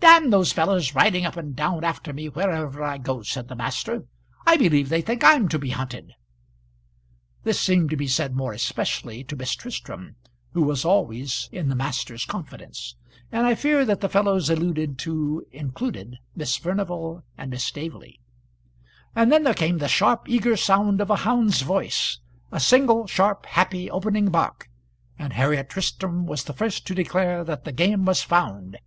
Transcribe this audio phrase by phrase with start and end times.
[0.00, 4.02] "D those fellows riding up and down after me wherever I go," said the master.
[4.44, 6.14] "I believe they think I'm to be hunted."
[7.44, 10.16] This seemed to be said more especially to Miss Tristram,
[10.54, 12.96] who was always in the master's confidence;
[13.30, 18.18] and I fear that the fellows alluded to included Miss Furnival and Miss Staveley.
[19.14, 22.18] And then there came the sharp, eager sound of a hound's voice;
[22.50, 24.68] a single, sharp, happy opening bark,
[25.16, 28.78] and Harriet Tristram was the first to declare that the game was found.